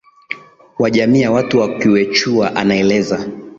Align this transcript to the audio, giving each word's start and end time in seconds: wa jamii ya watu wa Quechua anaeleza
wa 0.79 0.91
jamii 0.91 1.21
ya 1.21 1.31
watu 1.31 1.59
wa 1.59 1.77
Quechua 1.79 2.55
anaeleza 2.55 3.29